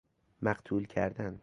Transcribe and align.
مقتول 0.41 0.85
کردن 0.85 1.39